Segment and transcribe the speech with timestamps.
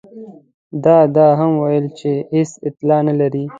[0.83, 3.43] ده دا هم وویل چې هېڅ اطلاع نه لري.